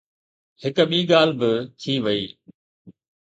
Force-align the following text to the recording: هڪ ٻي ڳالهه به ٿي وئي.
هڪ 0.63 0.75
ٻي 0.89 0.99
ڳالهه 1.11 1.37
به 1.39 1.51
ٿي 1.79 1.93
وئي. 2.03 2.23